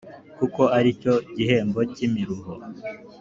kuko 0.37 0.61
ali 0.77 0.91
cyo 1.01 1.13
gihembo 1.35 1.79
cy’imiruho 1.93 2.53